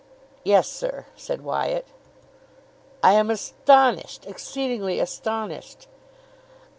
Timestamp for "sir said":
0.67-1.43